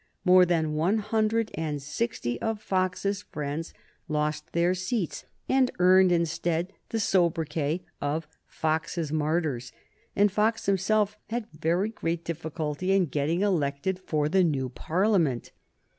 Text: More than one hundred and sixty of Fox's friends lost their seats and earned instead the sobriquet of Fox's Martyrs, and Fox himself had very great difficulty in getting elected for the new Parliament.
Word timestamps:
More 0.25 0.47
than 0.47 0.73
one 0.73 0.97
hundred 0.97 1.51
and 1.53 1.79
sixty 1.79 2.41
of 2.41 2.59
Fox's 2.59 3.21
friends 3.21 3.71
lost 4.07 4.51
their 4.51 4.73
seats 4.73 5.25
and 5.47 5.69
earned 5.77 6.11
instead 6.11 6.73
the 6.89 6.99
sobriquet 6.99 7.85
of 8.01 8.27
Fox's 8.47 9.11
Martyrs, 9.11 9.71
and 10.15 10.31
Fox 10.31 10.65
himself 10.65 11.19
had 11.29 11.45
very 11.51 11.89
great 11.89 12.23
difficulty 12.25 12.93
in 12.93 13.05
getting 13.05 13.41
elected 13.41 13.99
for 13.99 14.27
the 14.27 14.43
new 14.43 14.69
Parliament. 14.69 15.51